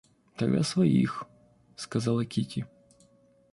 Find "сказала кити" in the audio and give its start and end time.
1.75-2.65